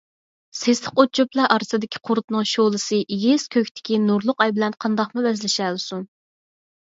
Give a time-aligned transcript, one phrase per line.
[0.59, 6.05] سېسىق ئوت- چۆپلەر ئارىسىدىكى قۇرتنىڭ شولىسى ئېگىز كۆكتىكى نۇرلۇق ئاي بىلەن قانداقمۇ بەسلىشەلىسۇن؟